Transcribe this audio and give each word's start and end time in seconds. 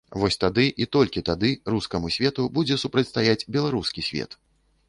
Вось 0.21 0.37
тады, 0.43 0.63
і 0.85 0.87
толькі 0.95 1.23
тады, 1.29 1.51
рускаму 1.73 2.11
свету 2.17 2.49
будзе 2.57 2.81
супрацьстаяць 2.85 3.39
беларускі 3.59 4.01
свет. 4.09 4.31